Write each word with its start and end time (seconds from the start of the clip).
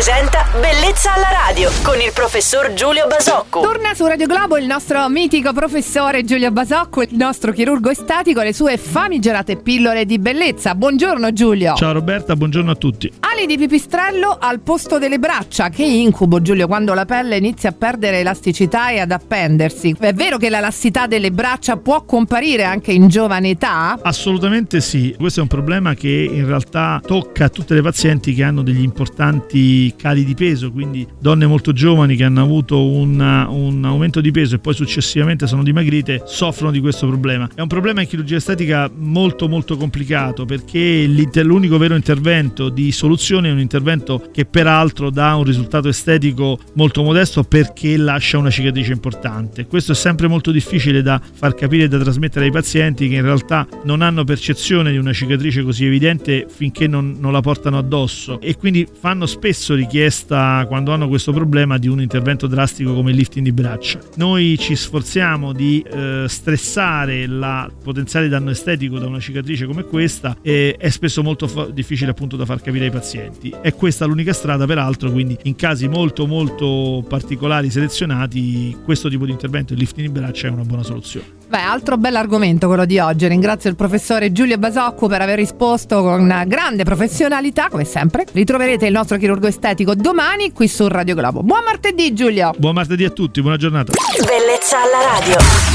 presenta 0.00 0.49
Bellezza 0.52 1.14
alla 1.14 1.28
radio 1.46 1.70
con 1.84 2.00
il 2.00 2.10
professor 2.12 2.72
Giulio 2.72 3.06
Basocco. 3.06 3.60
Torna 3.60 3.94
su 3.94 4.04
Radio 4.04 4.26
Globo 4.26 4.56
il 4.56 4.66
nostro 4.66 5.08
mitico 5.08 5.52
professore 5.52 6.24
Giulio 6.24 6.50
Basocco, 6.50 7.02
il 7.02 7.14
nostro 7.14 7.52
chirurgo 7.52 7.88
estetico, 7.88 8.42
le 8.42 8.52
sue 8.52 8.76
famigerate 8.76 9.58
pillole 9.58 10.04
di 10.04 10.18
bellezza. 10.18 10.74
Buongiorno 10.74 11.32
Giulio. 11.32 11.74
Ciao 11.74 11.92
Roberta, 11.92 12.34
buongiorno 12.34 12.72
a 12.72 12.74
tutti. 12.74 13.12
Ali 13.20 13.46
di 13.46 13.56
pipistrello 13.58 14.38
al 14.40 14.58
posto 14.58 14.98
delle 14.98 15.20
braccia. 15.20 15.68
Che 15.68 15.84
incubo 15.84 16.42
Giulio 16.42 16.66
quando 16.66 16.94
la 16.94 17.04
pelle 17.04 17.36
inizia 17.36 17.68
a 17.68 17.72
perdere 17.72 18.18
elasticità 18.18 18.90
e 18.90 18.98
ad 18.98 19.12
appendersi. 19.12 19.94
È 20.00 20.12
vero 20.12 20.36
che 20.36 20.50
la 20.50 20.58
lassità 20.58 21.06
delle 21.06 21.30
braccia 21.30 21.76
può 21.76 22.02
comparire 22.02 22.64
anche 22.64 22.90
in 22.90 23.06
giovane 23.06 23.50
età? 23.50 24.00
Assolutamente 24.02 24.80
sì, 24.80 25.14
questo 25.16 25.38
è 25.38 25.42
un 25.42 25.48
problema 25.48 25.94
che 25.94 26.08
in 26.08 26.44
realtà 26.44 27.00
tocca 27.06 27.48
tutte 27.48 27.74
le 27.74 27.82
pazienti 27.82 28.34
che 28.34 28.42
hanno 28.42 28.62
degli 28.62 28.82
importanti 28.82 29.94
cali 29.96 30.24
di 30.24 30.38
peso, 30.40 30.72
quindi 30.72 31.06
donne 31.20 31.46
molto 31.46 31.74
giovani 31.74 32.16
che 32.16 32.24
hanno 32.24 32.40
avuto 32.40 32.82
una, 32.82 33.46
un 33.50 33.84
aumento 33.84 34.22
di 34.22 34.30
peso 34.30 34.54
e 34.54 34.58
poi 34.58 34.72
successivamente 34.72 35.46
sono 35.46 35.62
dimagrite, 35.62 36.22
soffrono 36.24 36.72
di 36.72 36.80
questo 36.80 37.06
problema. 37.06 37.46
È 37.54 37.60
un 37.60 37.66
problema 37.66 38.00
in 38.00 38.08
chirurgia 38.08 38.36
estetica 38.36 38.90
molto 38.90 39.50
molto 39.50 39.76
complicato 39.76 40.46
perché 40.46 41.06
l'unico 41.06 41.76
vero 41.76 41.94
intervento 41.94 42.70
di 42.70 42.90
soluzione 42.90 43.50
è 43.50 43.52
un 43.52 43.60
intervento 43.60 44.30
che 44.32 44.46
peraltro 44.46 45.10
dà 45.10 45.34
un 45.34 45.44
risultato 45.44 45.88
estetico 45.88 46.58
molto 46.72 47.02
modesto 47.02 47.42
perché 47.42 47.98
lascia 47.98 48.38
una 48.38 48.48
cicatrice 48.48 48.92
importante. 48.92 49.66
Questo 49.66 49.92
è 49.92 49.94
sempre 49.94 50.26
molto 50.26 50.52
difficile 50.52 51.02
da 51.02 51.20
far 51.20 51.54
capire 51.54 51.84
e 51.84 51.88
da 51.88 51.98
trasmettere 51.98 52.46
ai 52.46 52.50
pazienti 52.50 53.10
che 53.10 53.16
in 53.16 53.22
realtà 53.24 53.66
non 53.84 54.00
hanno 54.00 54.24
percezione 54.24 54.90
di 54.90 54.96
una 54.96 55.12
cicatrice 55.12 55.62
così 55.62 55.84
evidente 55.84 56.46
finché 56.48 56.86
non, 56.86 57.18
non 57.20 57.30
la 57.30 57.42
portano 57.42 57.76
addosso 57.76 58.40
e 58.40 58.56
quindi 58.56 58.88
fanno 58.90 59.26
spesso 59.26 59.74
richiesta 60.30 60.64
quando 60.66 60.92
hanno 60.92 61.08
questo 61.08 61.32
problema 61.32 61.78
di 61.78 61.88
un 61.88 62.00
intervento 62.00 62.46
drastico 62.46 62.94
come 62.94 63.10
il 63.10 63.16
lifting 63.16 63.44
di 63.44 63.52
braccia. 63.52 63.98
Noi 64.16 64.56
ci 64.58 64.76
sforziamo 64.76 65.52
di 65.52 65.82
eh, 65.82 66.24
stressare 66.28 67.22
il 67.22 67.72
potenziale 67.82 68.28
danno 68.28 68.50
estetico 68.50 68.98
da 68.98 69.06
una 69.06 69.18
cicatrice 69.18 69.66
come 69.66 69.82
questa 69.84 70.36
e 70.42 70.76
è 70.78 70.88
spesso 70.88 71.22
molto 71.22 71.48
fa- 71.48 71.66
difficile 71.66 72.12
appunto 72.12 72.36
da 72.36 72.44
far 72.44 72.60
capire 72.62 72.86
ai 72.86 72.90
pazienti. 72.90 73.52
È 73.60 73.74
questa 73.74 74.04
l'unica 74.04 74.32
strada 74.32 74.66
peraltro, 74.66 75.10
quindi 75.10 75.36
in 75.44 75.56
casi 75.56 75.88
molto 75.88 76.26
molto 76.26 77.04
particolari 77.08 77.70
selezionati 77.70 78.76
questo 78.84 79.08
tipo 79.08 79.24
di 79.24 79.32
intervento, 79.32 79.72
il 79.72 79.80
lifting 79.80 80.06
di 80.06 80.12
braccia 80.12 80.48
è 80.48 80.50
una 80.50 80.64
buona 80.64 80.82
soluzione. 80.82 81.39
Beh, 81.50 81.58
altro 81.58 81.96
bell'argomento 81.96 82.68
quello 82.68 82.84
di 82.84 83.00
oggi. 83.00 83.26
Ringrazio 83.26 83.68
il 83.70 83.74
professore 83.74 84.30
Giulio 84.30 84.56
Basocco 84.56 85.08
per 85.08 85.20
aver 85.20 85.36
risposto 85.36 86.00
con 86.00 86.44
grande 86.46 86.84
professionalità, 86.84 87.66
come 87.68 87.82
sempre. 87.82 88.24
Ritroverete 88.30 88.86
il 88.86 88.92
nostro 88.92 89.16
chirurgo 89.16 89.48
estetico 89.48 89.96
domani 89.96 90.52
qui 90.52 90.68
su 90.68 90.86
Radio 90.86 91.16
Globo. 91.16 91.42
Buon 91.42 91.64
martedì 91.64 92.14
Giulio! 92.14 92.52
Buon 92.56 92.74
martedì 92.74 93.04
a 93.04 93.10
tutti, 93.10 93.40
buona 93.40 93.56
giornata. 93.56 93.90
Bellezza 94.24 94.76
alla 94.76 95.18
radio. 95.18 95.69